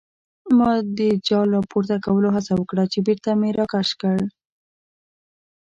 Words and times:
ما 0.57 0.71
د 0.97 0.99
جال 1.27 1.47
راپورته 1.57 1.95
کولو 2.05 2.29
هڅه 2.35 2.53
وکړه 2.55 2.83
چې 2.91 2.99
بېرته 3.07 3.29
مې 3.39 3.49
راکش 3.59 3.89
کړ. 4.01 4.17